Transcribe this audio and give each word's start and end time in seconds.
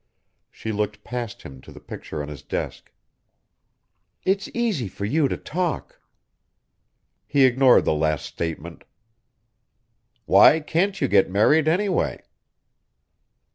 She 0.49 0.71
looked 0.71 1.03
past 1.03 1.43
him 1.43 1.61
to 1.61 1.71
the 1.71 1.79
picture 1.79 2.23
on 2.23 2.27
his 2.27 2.41
desk. 2.41 2.91
"It's 4.25 4.49
easy 4.51 4.87
for 4.87 5.05
you 5.05 5.27
to 5.27 5.37
talk." 5.37 6.01
He 7.27 7.45
ignored 7.45 7.85
the 7.85 7.93
last 7.93 8.25
statement. 8.25 8.83
"Why 10.25 10.59
can't 10.59 10.99
you 11.01 11.07
get 11.07 11.29
married, 11.29 11.67
anyway?" 11.67 12.23